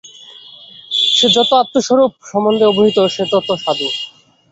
যে 1.11 1.27
যত 1.35 1.51
আত্মস্বরূপ 1.61 2.11
সম্বন্ধে 2.29 2.65
অবহিত, 2.67 2.97
সে 3.07 3.23
তত 3.31 3.47
সাধু। 3.63 3.87